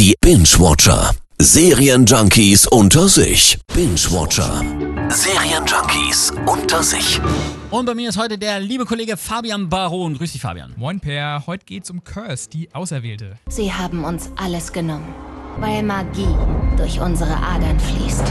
[0.00, 1.10] Die Binge-Watcher.
[1.36, 3.58] Serienjunkies unter sich.
[3.74, 4.64] Binge-Watcher.
[5.10, 7.20] Serienjunkies unter sich.
[7.70, 10.16] Und bei mir ist heute der liebe Kollege Fabian Baron.
[10.16, 10.72] Grüß dich, Fabian.
[10.78, 13.36] Moin Per, heute geht's um Curse, die Auserwählte.
[13.50, 15.14] Sie haben uns alles genommen,
[15.58, 16.34] weil Magie
[16.78, 18.24] durch unsere Adern fließt.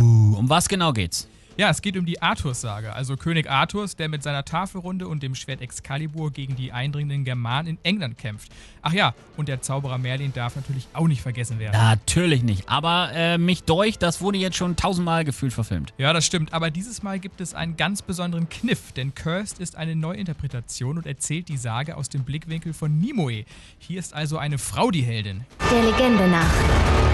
[0.00, 1.28] Um was genau geht's?
[1.60, 5.34] Ja, es geht um die Arthurs-Sage, also König Arthurs, der mit seiner Tafelrunde und dem
[5.34, 8.50] Schwert Excalibur gegen die eindringenden Germanen in England kämpft.
[8.80, 11.74] Ach ja, und der Zauberer Merlin darf natürlich auch nicht vergessen werden.
[11.74, 12.66] Natürlich nicht.
[12.70, 15.92] Aber äh, mich deucht, das wurde jetzt schon tausendmal gefühlt verfilmt.
[15.98, 19.76] Ja, das stimmt, aber dieses Mal gibt es einen ganz besonderen Kniff, denn Cursed ist
[19.76, 23.44] eine Neuinterpretation und erzählt die Sage aus dem Blickwinkel von Nimue.
[23.78, 25.44] Hier ist also eine Frau die Heldin.
[25.70, 26.54] Der Legende nach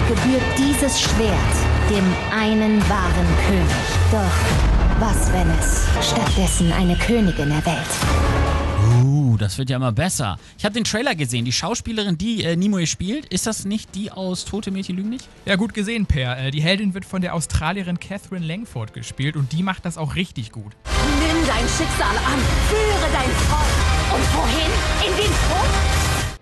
[0.07, 3.85] gebührt dieses Schwert dem einen wahren König.
[4.11, 7.77] Doch was, wenn es stattdessen eine Königin erwählt?
[9.03, 10.37] Uh, das wird ja immer besser.
[10.57, 11.45] Ich habe den Trailer gesehen.
[11.45, 15.27] Die Schauspielerin, die äh, Nimue spielt, ist das nicht die aus Tote Mädchen lügen nicht?
[15.45, 16.37] Ja, gut gesehen, Per.
[16.37, 20.15] Äh, Die Heldin wird von der Australierin Catherine Langford gespielt und die macht das auch
[20.15, 20.73] richtig gut.
[21.19, 23.96] Nimm dein Schicksal an, führe dein Volk.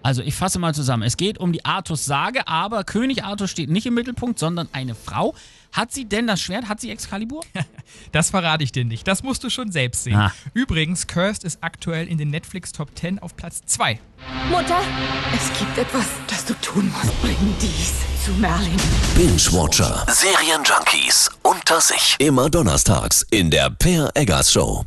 [0.05, 1.01] Also ich fasse mal zusammen.
[1.01, 5.33] Es geht um die Artus-Sage, aber König Artus steht nicht im Mittelpunkt, sondern eine Frau.
[5.71, 6.69] Hat sie denn das Schwert?
[6.69, 7.43] Hat sie Excalibur?
[8.11, 9.07] Das verrate ich dir nicht.
[9.07, 10.15] Das musst du schon selbst sehen.
[10.15, 10.31] Ah.
[10.53, 13.99] Übrigens, Cursed ist aktuell in den Netflix Top 10 auf Platz 2.
[14.49, 14.79] Mutter,
[15.35, 17.21] es gibt etwas, das du tun musst.
[17.21, 18.77] Bring dies zu Merlin.
[19.15, 20.05] Binge-Watcher.
[20.07, 22.15] Serienjunkies unter sich.
[22.19, 24.85] Immer donnerstags in der Per Eggers Show.